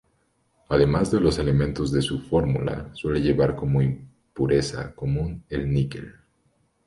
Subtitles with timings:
[0.69, 6.15] Además de los elementos de su fórmula, suele llevar como impureza común el níquel.